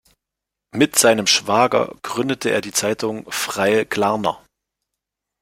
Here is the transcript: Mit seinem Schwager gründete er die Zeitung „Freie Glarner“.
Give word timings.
Mit 0.71 0.97
seinem 0.97 1.27
Schwager 1.27 1.93
gründete 2.01 2.49
er 2.49 2.61
die 2.61 2.71
Zeitung 2.71 3.31
„Freie 3.31 3.85
Glarner“. 3.85 4.43